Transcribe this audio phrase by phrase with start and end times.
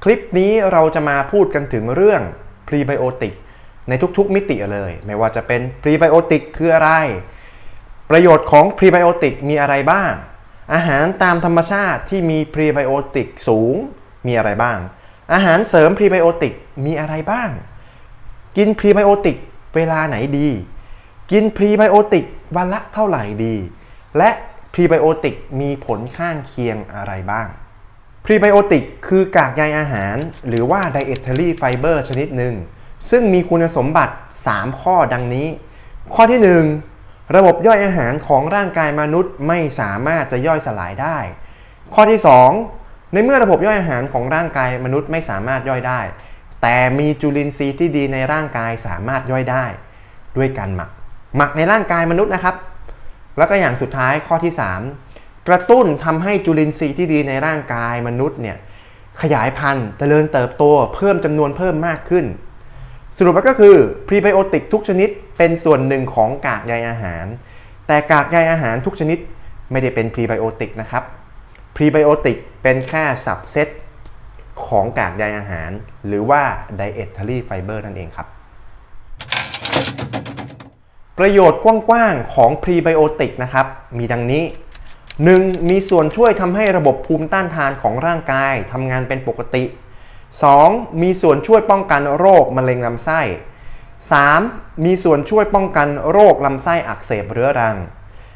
[0.02, 2.22] คลิปนี้เราจะมาพูดกันถึงเรื่อง
[2.68, 3.34] พรีไบโอติก
[3.88, 6.90] ในทุกๆมิติเลย ไม่ว่าจะเป็นพรีไบโอติกคืออะไร
[8.10, 10.12] ประโยชน์ของพรีไบโอติกมีอะไรบ้าง
[10.74, 13.74] อาหารตามธรรมชาติที่มีพรีไบโอติกสูง
[14.26, 14.78] มีอะไรบ้าง
[15.32, 17.50] อาหารเสริมพรีไบโอติกมีอะไรบ้าง
[18.56, 19.36] กินพรีไบโอติก
[19.74, 20.48] เวลาไหนดี
[21.32, 22.24] กินพรีไบโอติก
[22.56, 23.56] วันละเท่าไหร่ดี
[24.18, 24.30] และ
[24.72, 27.48] พรีไบโอติกมีผลข้างเคียงอะไรบ้าง
[28.24, 30.16] พรีไบโอติกคือกากใยอาหาร
[30.48, 32.54] หรือว่า dietary fiber ชนิดหนึ่ง
[33.10, 34.14] ซึ่งมีคุณสมบัติ
[34.48, 35.48] 3 ข้อดังนี้
[36.14, 36.40] ข้อที่
[36.88, 41.18] 1 ระบบย่อยอาหารของร่างกายมนุษย์ไม่สามารถจะย่อยสลายได้
[41.94, 42.20] ข้อที่
[42.66, 46.00] 2 ในเมื่อระบบย่อยอาหารของร่างกายมนุษย์ไม่สามารถย่อยได้
[46.62, 49.64] แต่มีจุลินทรีย์ที่ดีในร่างกายสามารถย่อยได้
[50.36, 50.90] ด้วยการหมัก
[51.36, 52.54] หมักในร่างกายมนุษย์นะครับ
[53.40, 54.52] แล้วก็อย่างสุดท้ายข้อที่
[55.00, 58.56] 3 กระตุ้นทำให้จุลินทรีย์ที่ดีในร่างกายมนุษย์เนี่ย
[59.22, 60.64] ขยายพันธุ์เจริญเติบโต
[60.94, 62.24] เพิ่มจำนวนเพิ่มมากขึ้น
[63.16, 63.76] สรุปแล้วก็คือ
[64.08, 65.08] พรีไบโอติกทุกชนิด
[65.38, 67.26] เป็นส่วนหนึ่งของกากใยอาหาร
[67.86, 69.18] แต่กากใยอาหารทุกชนิด
[69.70, 71.04] ไม่ได้เป็นพรีไบโอติกนะครับ
[71.76, 73.68] พรีไบโอติกเป็นแค่สับเซต
[74.66, 75.70] ของกากใยอาหาร
[76.06, 76.42] หรือว่า
[76.78, 78.26] dietary fiber นั่นเองครับ
[81.24, 83.66] ประโยชน์กว้างๆ ของพรีไบโอติกนะครับ
[83.98, 84.44] มีดังนี้
[85.06, 85.68] 1.
[85.68, 89.64] มีส่วนช่วยทำให้ระบบภูมิต้านทานของร่างกายทำงานเป็นปกติ
[90.32, 91.02] 2.
[91.02, 93.20] มีส่วนช่วยป้องกันโรคมะเร็งลำไส้
[94.02, 94.84] 3.
[94.84, 97.76] มีส่วนช่วยป้องกันโรคลำไส้อักเสบเรื้อรัง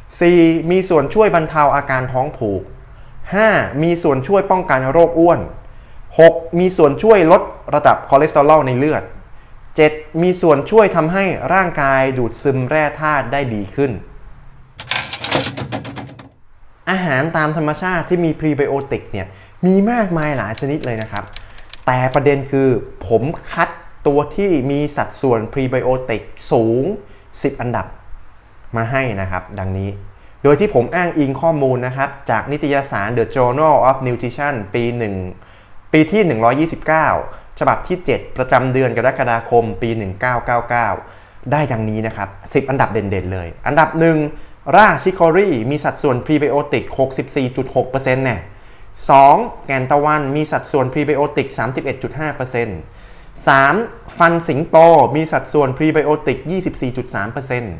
[0.04, 0.70] 4.
[0.70, 2.62] มีส่วนช่วยบรรเทาอาการท้องผูก
[3.22, 3.82] 5.
[3.82, 5.40] มีส่วนช่วยป้องกันโรคอ้วน
[5.98, 6.58] 6.
[6.58, 7.42] มีส่วนช่วยลด
[7.74, 9.04] ระดับคอเลสเตอรอลในเลือด
[9.74, 10.22] 7.
[10.22, 11.24] มีส่วนช่วยทำให้
[11.54, 13.92] ร่างกายดูดซึมแร่ธาตุได้ดีขึ้น
[16.90, 19.26] อาหารตามธรรมชาติที่มีพรีไบโอติกเนี่ย
[19.66, 21.24] มีมากมายหลายชนิดเลยนะครับ
[21.86, 22.68] แต่ประเด็นคือ
[23.08, 23.68] ผมคัด
[24.06, 26.84] ตัวที่มีสัดส่วนพรีไบโอติกสูง
[27.22, 27.86] 10 อันดับ
[28.76, 29.90] มาให้นะครับ ดังนี้
[30.42, 34.84] โดยที่ผมอ้างอิงข้อมูลนะครับ จากนิตยสาร The Journal of Nutrition ปี
[35.38, 39.90] 1 ปีที่ 129 ฉบับที่ 7 ประจำเดือนกรกฎาคมปี
[40.70, 44.18] 1999 ได้ดังนี้นะครับ 10 อันดับเด่นๆเลย อันดับหนึ่ง
[44.76, 46.84] ราก chicory มีสัดส่วนพรีไบโอติก
[47.54, 48.40] 64.6%เนี่ย
[49.02, 49.66] 2.
[49.66, 51.58] แก่นตะวันมีสัดส่วนพรีไบโอติก 31.5%
[53.46, 54.18] 3.
[54.18, 54.76] ฟันสิงโต
[55.16, 56.38] มีสัดส่วนพรีไบโอติก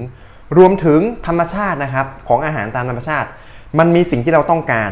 [0.57, 3.29] รวมถึงธรรมชาตินะครับของอาหารตามธรรมชาติ
[3.79, 4.91] มันมีสิ่งที่เราต้องการ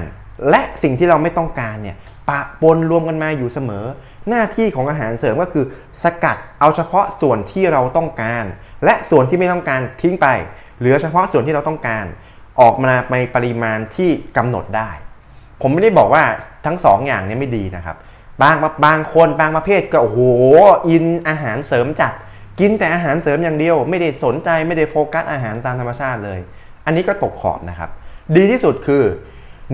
[0.51, 1.97] และสิ่งที่เราไม่ต้องการเนี่ย
[2.29, 3.85] ปะปนรวมกันมาอยู่เสมอ
[4.29, 5.65] หน้าที่ของอาหารเสริมก็คือ
[6.03, 8.45] สกัดเอาเฉพาะส่วนที่เราต้องการ
[8.85, 10.27] และส่วนที่ไม่ต้องการทิ้งไป
[10.81, 12.07] เหลือเฉพาะส่วนที่เราต้องการ
[12.61, 14.91] ออกมาในปริมาณที่กำหนดได้
[15.63, 16.25] ผมไม่ได้บอกว่า
[16.67, 17.97] ทั้งสองอย่างนี้ไม่ดีนะครับ
[18.43, 20.21] บางบางคนบางประเภทก็โอ้โห
[20.89, 22.13] อินอาหารเสริมจัด
[22.61, 26.39] กินแต่อาหารเสริมอย่างเดียว ไม่ได้สนใจไม่ได้โฟกัสอาหารตามธรรมชาติเลย
[26.87, 27.91] อันนี้ก็ตกขอบนะครับ
[28.37, 29.05] ดีที่สุดคือ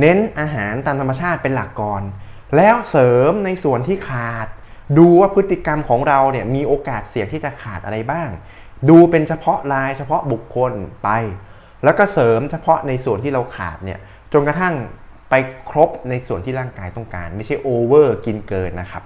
[0.00, 2.02] เน้นอาหารตามธรรมชาติเป็นหลักก่อน
[2.56, 4.46] แล้วเสริมในส่วนที่ขาด
[4.98, 8.28] ดูว่าพฤติกรรมของเราเนี่ยมีโอกาสเสี่ยงที่จะขาดอะไรบ้าง
[8.88, 10.72] ดูเป็นเฉพาะรายเฉพาะบุคคล
[11.04, 11.08] ไป
[11.84, 13.98] แล้วก็เสริมเฉพาะในส่วนที่เราขาดเนี่ย
[14.32, 14.74] จนกระทั่ง
[15.30, 15.34] ไป
[15.70, 19.02] ครบในส่วนที่ร่างกายต้องการ ไม่ใช่โอเวอร์กินเกินนะครับ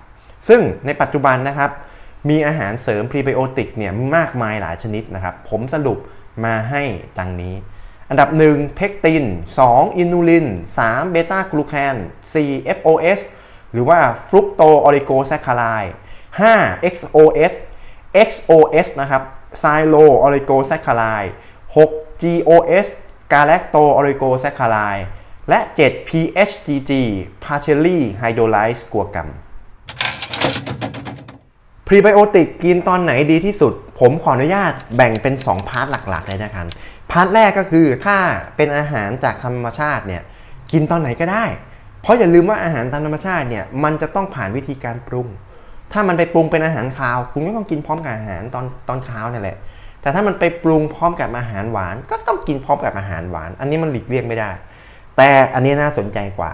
[0.48, 1.70] ซึ่งในปัจจุบันนะครับ
[2.28, 5.98] มีอาหารเสริมพรีไบโอติกเนี่ยมากมายหลายชนิดนะครับ ผมสรุป
[6.44, 6.82] มาให้
[7.18, 7.54] ดังนี้
[8.10, 9.24] อันดับ 1 เพกติน
[9.60, 10.46] 2 อินูลิน
[10.82, 11.96] 3 เบต้ากลูแคน
[12.36, 13.20] 4 FOS
[13.72, 13.98] หรือว่า
[14.28, 15.62] fructooligosaccharide
[16.30, 17.52] 5 XOS
[18.28, 19.22] XOS นะครับ
[19.58, 21.02] xylooligosaccharide
[21.64, 22.86] 6 GOS
[23.32, 24.76] galactooligosaccharide
[25.48, 26.92] และ 7 PHGG
[27.44, 29.28] partially h y d r o l y s e กัวกัม
[31.86, 36.66] พรีไบโอติกกินตอนไหนดีที่สุด ผมขออนุญาตแบ่งเป็น 2 part หลักๆเลยนะครับ
[37.10, 38.16] part แรกก็คือถ้า
[38.56, 40.22] เป็นอาหารจากธรรมชาติเนี่ย
[40.72, 41.44] กินตอนไหนก็ได้
[42.02, 45.28] เพราะอย่าลืมว่าอาหารตามธรรมชาติเนี่ยมันจะต้องผ่านวิธีการปรุง
[45.92, 49.56] ถ้ามันไปปรุงเป็นอาหารคาว คุณก็ต้องกินพร้อมกับอาหารตอนตอนเช้านี่แหละ
[50.00, 54.50] แต่ถ้ามันไปปรุงพร้อมกับอาหารหวาน ก็ต้องกินพร้อมกับอาหารหวาน อันนี้มันหลีกเลี่ยงไม่ได้
[55.16, 56.52] แต่อันนี้น่าสนใจกว่า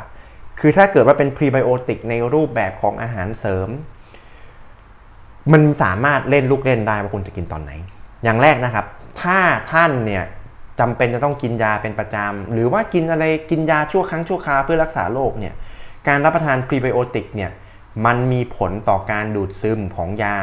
[0.61, 3.69] คือถ้าเกิดว่าเป็นพรีไบโอติกในรูปแบบของอาหารเสริม
[5.53, 7.73] มันสามารถเล่นลูกเล่นได้ว่าคุณจะกินตอนไหน
[8.25, 8.87] อย่างแรกนะครับ
[9.23, 9.39] ถ้า
[9.73, 10.25] ท่านเนี่ย
[10.81, 15.55] จำเป็นจะต้องกินยาเป็นประจำ หรือว่ากินอะไรกินยาชั่วครั้งชั่วคราวเพื่อรักษาโรคเนี่ย
[16.09, 17.51] การรับประทานพรีไบโอติกเนี่ย
[18.05, 20.37] มันมีผลต่อการดูดซึมของยา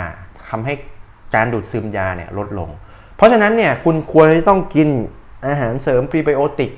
[0.50, 0.74] ทำให้
[1.36, 2.70] การดูดซึมยาเนี่ยลดลง
[3.16, 4.90] เพราะฉะนั้นเนี่ยคุณควรจะต้องกิน
[5.48, 6.72] อาหารเสริมพรีไบโอติก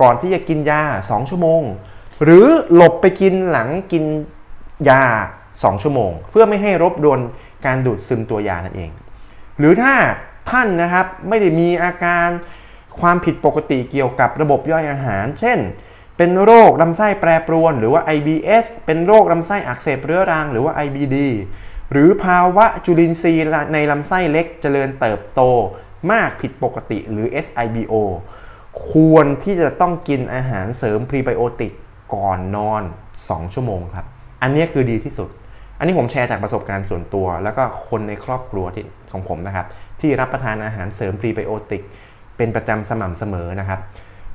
[0.00, 1.62] ก่อนที่จะกินยา 2 ชั่วโมง
[2.22, 4.04] หรือหลบไปกินหลังกิน
[4.88, 5.02] ยา
[5.42, 7.20] 2 ชั่วโมง เพื่อไม่ให้รบกวน
[7.66, 8.90] การดูดซึมตัวยานั่นเอง
[9.58, 9.94] หรือถ้า
[10.50, 12.28] ท่านนะครับไม่ได้มีอาการ
[13.00, 15.58] ความผิดปกติเกี่ยวกับระบบย่อยอาหาร เช่น
[16.16, 21.16] เป็นโรคลำไส้แปรปรวน หรือว่า IBS เป็นโรคลำไส้อักเสบเรื้อรัง หรือว่า IBD
[21.92, 25.40] หรือภาวะจุลินทรีย์ในลำไส้เล็กเจริญเติบโต
[26.12, 27.94] มากผิดปกติหรือ SIBO
[28.90, 31.72] ควรที่จะต้องกินอาหารเสริมพรีไบโอติก
[32.14, 32.82] ก่อนนอน
[33.18, 34.06] 2 ชั่วโมงครับ
[34.42, 35.28] อันนี้คือดีที่สุด
[35.78, 39.66] อันนี้ผมแชร์จากประสบการณ์ส่วนตัว แล้วก็คนในครอบครัวที่ของผมนะครับ
[40.00, 41.82] ที่รับประทานอาหารเสริมพรีไบโอติก
[42.36, 43.80] เป็นประจำสม่ำเสมอนะครับ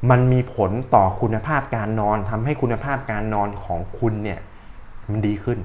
[0.10, 4.40] มันมีผลต่อคุณภาพการนอนทำให้คุณภาพการนอนของคุณเนี่ย
[5.12, 5.60] มันดีขึ้น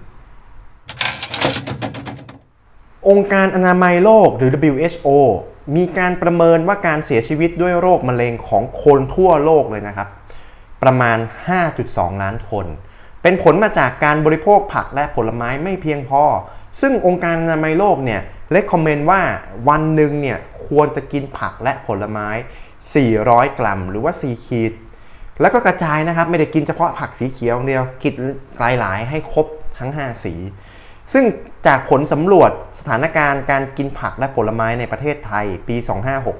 [3.08, 5.08] องค์การอนามัยโลกหรือ WHO
[5.76, 10.08] มีการประเมินว่าการเสียชีวิตด้วยโรคมะเร็งของคนทั่วโลกเลยนะครับ
[10.82, 11.18] ประมาณ
[11.70, 12.66] 5.2 ล้านคน
[13.22, 16.22] เป็นผลมาจากการบริโภคผักและผลไม้ไม่เพียงพอ
[16.80, 18.20] ซึ่งองค์การอนามัยโลกเนี่ย
[18.50, 19.20] เลคคอมเมนต์ว่า
[19.68, 22.28] วันหนึ่งเนี่ยควรจะกินผักและผลไม้
[22.90, 24.72] 400 กรัม หรือว่า 4 ขีด
[25.40, 28.14] แล้วก็กระจายนะครับ ไม่ได้กินเฉพาะผักสีเขียวเดียวกิน
[28.58, 29.46] หลาย ๆ ให้ครบ
[29.78, 30.34] ทั้ง 5 สี
[31.12, 31.24] ซึ่ง
[31.66, 35.76] จากผลสำรวจสถานการณ์การกินผักและผลไม้ในประเทศไทยปี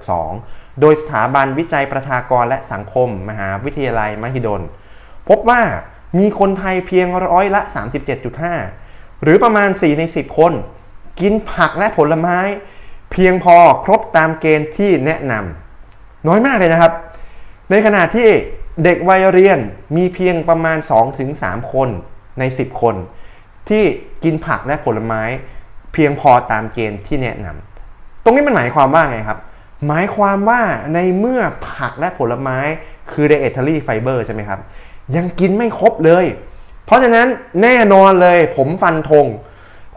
[0.09, 4.63] 2562 โดยสถาบันวิจัยประชากรและสังคม มหาวิทยาลัยมหิดล
[5.29, 5.63] พบว่า
[6.19, 7.61] มีคนไทยเพียงร้อยละ
[8.43, 10.53] 37.5 หรือประมาณ 4 ใน 10 คน
[11.21, 12.39] กินผักและผลไม้
[13.13, 15.62] เพียงพอครบตามเกณฑ์ที่แนะนำ
[16.29, 16.93] น้อยมากเลยนะครับ
[17.71, 18.29] ในขณะที่
[18.85, 19.59] เด็กวัยเรียน
[19.97, 20.79] มีเพียงประมาณ
[21.25, 21.89] 2-3 คน
[22.39, 22.95] ใน 10 คน
[23.69, 23.85] ที่
[24.25, 25.23] กินผักและผลไม้
[25.93, 29.39] เพียงพอตามเกณฑ์ที่แนะนำตรงนี้มันหมายความว่าไงครับ
[29.87, 30.61] หมายความว่า
[30.95, 32.59] ในเมื่อผักและผลไม้
[33.11, 34.61] คือ dietary fiber ใช่ไหมครับ
[35.17, 36.27] ยังกินไม่ครบเลย
[36.85, 37.27] เพราะฉะนั้น
[37.63, 39.27] แน่นอนเลยผมฟันธง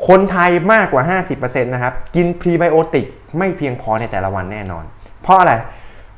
[0.08, 3.06] คนไทยมากกว่า 50%นะครับ กินพรีไบโอติก
[3.38, 4.84] ไม่เพียงพอในแต่ละวันแน่นอน
[5.22, 5.64] เพราะอะไรเ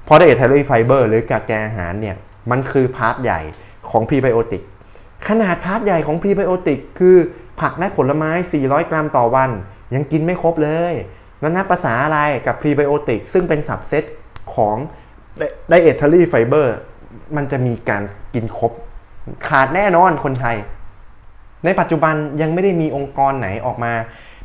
[0.07, 2.15] พราะ dietary fiber หรือกากใยอาหารเนี่ย
[2.51, 3.41] มันคือ part ใหญ่
[3.89, 4.63] ของพรีไบโอติก
[5.27, 7.17] ขนาด part ใหญ่ของพรีไบโอติกคือ
[7.61, 9.49] ผักและผลไม้ 400 กรัมต่อวัน
[9.95, 10.93] ยังกินไม่ครบเลย
[11.41, 14.03] นั่นนับประสาอะไรกับพรีไบโอติกซึ่งเป็น subset
[14.55, 14.77] ของ
[15.69, 16.75] dietary fiber
[17.35, 18.71] มันจะมีการกินครบ
[19.47, 20.57] ขาดแน่นอนคนไทย
[21.65, 23.93] ในปัจจุบันยังไม่ได้มีองค์กรไหนออกมา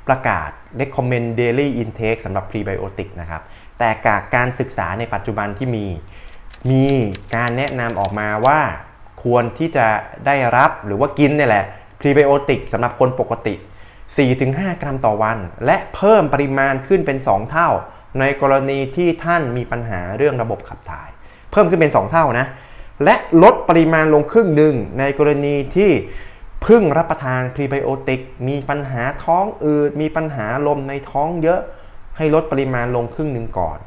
[0.09, 0.51] ประกาศ
[0.81, 3.43] recommend daily intake สำหรับ prebiotic นะครับ
[3.79, 5.87] แต่จากการศึกษาในปัจจุบันที่มี
[6.71, 6.85] มี
[7.37, 8.61] การแนะนำออกมาว่า
[9.23, 9.87] ควรที่จะ
[10.27, 11.65] ได้รับหรือว่ากินเนี่ยแหละ
[12.01, 13.55] prebiotic สำหรับคนปกติ
[14.19, 17.69] 4-5 กรัมต่อวัน และเพิ่มปริมาณขึ้นเป็น 2 เท่า
[18.21, 21.09] ในกรณีที่ท่านมีปัญหาเรื่องระบบขับถ่าย
[21.53, 22.47] เพิ่มขึ้นเป็น 2 เท่านะ
[23.05, 25.91] และลดปริมาณลงครึ่งหนึ่งในกรณีที่
[26.63, 31.61] เพิ่งรับประทานพรีไบโอติกมีปัญหาท้องอืดมีปัญหาลมในท้องเยอะ
[32.17, 33.79] ให้ลดปริมาณลงครึ่งหนึ่งก่อน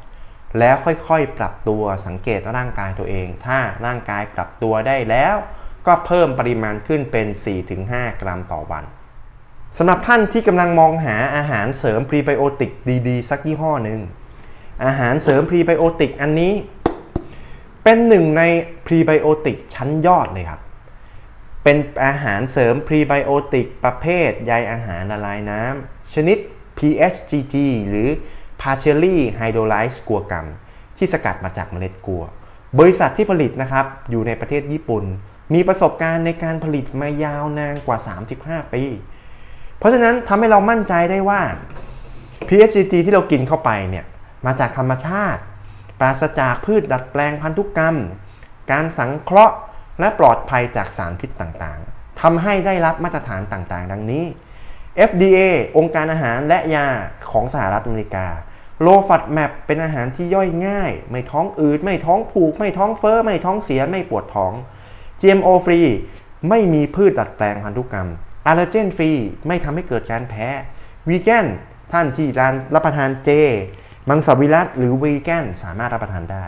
[0.58, 5.36] แล้วค่อยๆปรับตัวสังเกตร่างกายตัวเอง ถ้าร่างกายปรับตัวได้แล้ว
[5.86, 7.26] ก็เพิ่มปริมาณขึ้นเป็น
[7.74, 8.84] 4-5 กรัมต่อวัน
[9.78, 12.70] สำหรับท่านที่กำลังมองหาอาหารเสริมพรีไบโอติก
[13.08, 14.00] ดีๆ สักยี่ห้อหนึ่ง
[14.84, 16.54] อาหารเสริมพรีไบโอติกอันนี้
[17.84, 18.42] เป็นหนึ่งใน
[18.86, 20.60] พรีไบโอติกชั้นยอดเลยครับ
[21.64, 26.38] เป็นอาหารเสริมพรีไบโอติกประเภทใยอาหารละลายน้ำชนิด
[26.78, 27.54] PHGG
[27.88, 28.08] หรือ
[28.62, 30.46] Partially Hydrolyzed กัวกัม
[30.98, 32.24] ที่สกัดมาจากเมล็ดกัว
[32.78, 35.04] บริษัทที่ผลิตนะครับอยู่ในประเทศญี่ปุ่น
[35.54, 37.98] มีประสบการณ์ในการผลิตมายาวนานกว่า
[38.36, 38.82] 35 ปี
[39.78, 41.42] เพราะฉะนั้นทำให้เรามั่นใจได้ว่า
[42.48, 44.04] PHGG ที่เรากินเข้าไปเนี่ย
[44.46, 45.42] มาจากธรรมชาติ
[46.00, 47.96] ปราศจากพืชดัดแปลงพันธุกรรม
[48.72, 49.56] การสังเคราะห์
[50.00, 54.24] และปลอดภัยจากสารพิษต่างๆทำให้ได้รับมาตรฐานต่างๆ ดังนี้
[55.08, 55.38] FDA
[55.76, 56.88] องค์การอาหารและยา
[57.30, 58.26] ของสหรัฐอเมริกา
[58.82, 64.52] Low FODMAP เป็นอาหารที่ย่อยง่าย ไม่ท้องอืด ไม่ท้องผูก ไม่ท้องเฟ้อ ไม่ท้องเสีย ไม่ปวดท้อง
[65.20, 65.80] GMO free
[66.48, 68.08] ไม่มีพืชดัดแปลงพันธุกรรม
[68.46, 69.10] อ l ล e เจนฟรี
[69.46, 70.48] ไม่ทำให้เกิดการแพ้
[71.08, 71.46] วีแกน
[71.92, 73.30] ท่านที่ร้านรับประทานเจ
[74.08, 76.44] มังสวิรัตหรือวีแกนสามารถรับประทานได้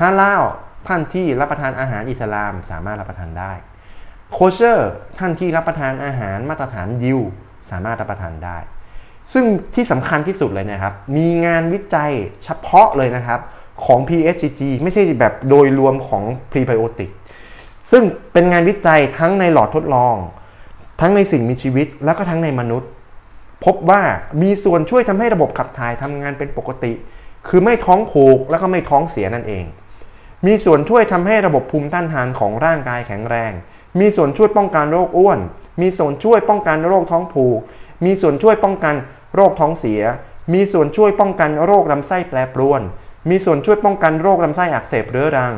[0.00, 0.42] ฮาลาล
[0.88, 3.52] ท่านที่รับประทานอาหารอิสลามสามารถรับประทานได้
[4.32, 7.20] โคเชอร์ท่านที่รับประทานอาหารมาตรฐานยิว
[7.70, 8.58] สามารถรับประทานได้
[9.32, 12.12] ซึ่งที่สำคัญที่สุดเลยนะครับ มีงานวิจัย
[12.44, 13.40] เฉพาะเลยนะครับ
[13.84, 17.10] ของ PHGG ไม่ใช่แบบโดยรวมของพรีไบโอติก
[17.90, 18.02] ซึ่ง
[18.32, 20.14] เป็นงานวิจัยทั้งในหลอดทดลอง
[21.00, 22.90] ทั้งในสิ่งมีชีวิต แล้วก็ทั้งในมนุษย์
[23.64, 24.02] พบว่า
[24.42, 26.92] มีส่วนช่วยทำให้ระบบขับถ่ายทำงานเป็นปกติ
[27.48, 29.64] คือไม่ท้องผูกแล้วก็ไม่ท้องเสียนั่นเอง
[30.46, 33.52] มีส่วนช่วยทำให้ระบบภูมิต้านทานของร่างกายแข็งแรง
[34.00, 35.38] มีส่วนช่วยป้องกันโรคอ้วน
[35.80, 37.60] มีส่วนช่วยป้องกันโรคท้องผูก
[38.04, 38.94] มีส่วนช่วยป้องกัน
[39.34, 40.02] โรคท้องเสีย
[40.54, 42.82] มีส่วนช่วยป้องกันโรคลำไส้แปรปรวน
[43.30, 45.54] มีส่วนช่วยป้องกันโรคลำไส้อักเสบเรื้อรัง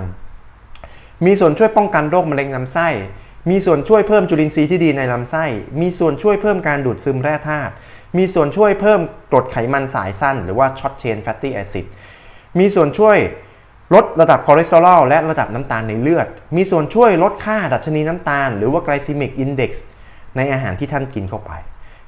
[1.27, 2.89] มีส่วนช่วยป้องกันโรคมะเร็งลำไส้
[3.51, 5.45] มีส่วนช่วยเพิ่มจุลินทรีย์ที่ดีในลำไส้
[5.81, 7.73] มีส่วนช่วยเพิ่มการดูดซึมแร่ธาตุ
[8.19, 9.01] มีส่วนช่วยเพิ่ม
[9.31, 11.87] กรดไขมันสายสั้น หรือว่า short chain fatty acid
[12.59, 13.19] มีส่วนช่วย
[13.95, 16.27] ลดระดับคอเลสเตอรอลและระดับน้ำตาลในเลือด
[16.57, 19.71] มีส่วนช่วยลดค่าดัชนีน้ำตาล หรือว่า glycemic index
[20.37, 21.53] ในอาหารที่ท่านกินเข้าไป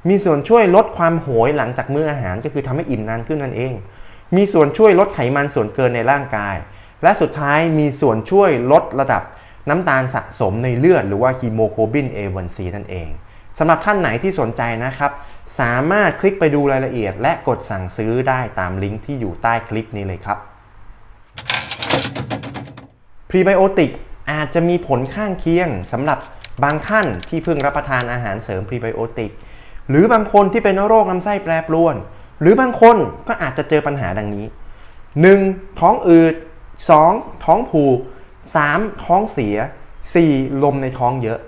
[0.09, 3.75] มีส่วนช่วยลดความโหยหลังจากมื้ออาหารก็คือทำให้อิ่มนานขึ้นนั่นเอง
[4.37, 6.57] มีส่วนช่วยลดไขมันส่วนเกินในร่างกาย
[7.03, 9.23] และสุดท้ายมีส่วนช่วยลดระดับ
[9.69, 13.09] น้ำตาลสะสมในเลือดหรือว่าฮีโมโกลบิน A1C นั่นเอง
[13.59, 15.13] สำหรับท่านไหนที่สนใจนะครับ
[15.61, 20.39] สามารถคลิกไปดูรายละเอียด และกดสั่งซื้อได้ตามลิงก์ที่อยู่ใต้คลิปนี้เลยครับ
[23.29, 23.91] พรีไบโอติก
[24.33, 26.19] อาจจะมีผลข้างเคียงสำหรับ
[26.63, 29.33] บางท่านที่เพิ่งรับประทานอาหารเสริมพรีไบโอติก
[29.89, 31.97] หรือบางคนที่เป็นโรคลำไส้แปรปรวน
[32.41, 32.97] หรือบางคน
[33.29, 34.47] ก็อาจจะเจอปัญหาดังนี้
[35.13, 35.81] 1.
[35.81, 36.35] ท้องอืด
[36.89, 37.45] 2.
[37.45, 37.99] ท้องผูก
[38.51, 39.05] 3.
[39.05, 39.57] ท้องเสีย
[40.11, 40.63] 4.
[40.63, 41.39] ลมในท้องเยอะ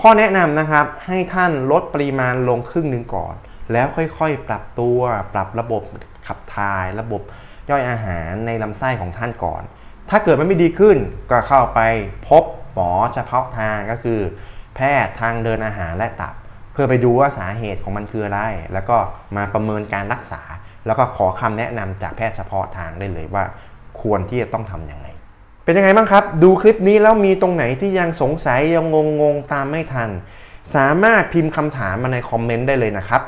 [0.00, 3.34] ข้อแนะนำนะครับให้ท่านลดปริมาณลงครึ่งหนึ่งก่อน
[3.72, 4.98] แล้วค่อยๆ ปรับตัว
[5.34, 5.82] ปรับระบบ
[6.26, 7.22] ขับถ่ายระบบ
[7.70, 9.62] ย่อยอาหารในลำไส้ของท่านก่อน
[10.10, 10.96] ถ้าเกิดมันไม่ดีขึ้น
[11.30, 11.80] ก็เข้าไป
[12.28, 12.44] พบ
[12.78, 14.20] มอเฉพาะทางก็คือ
[14.76, 16.34] แพทย์ทางเดินอาหารและตับ
[16.72, 18.40] เพื่อไปดูว่าสาเหตุของมันคืออะไร
[18.72, 18.96] แล้วก็
[19.36, 20.42] มาประเมินการรักษา
[20.86, 23.44] แล้วก็ขอคำแนะนำจากแพทย์เฉพาะทางได้เลยว่า
[24.00, 25.06] ควรที่จะต้องทำยังไง
[25.64, 30.10] เป็นยังไงบ้างครับ ดูคลิปนี้แล้วมีตรงไหนที่ยังสงสัยยังงงงตามไม่ทัน
[30.74, 33.22] สามารถพิมพ์คำถามมาในคอมเมนต์ได้เลยนะครับ